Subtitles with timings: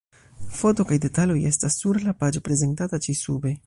[0.59, 3.59] Foto kaj detaloj estas sur la paĝo prezentata ĉi-sube.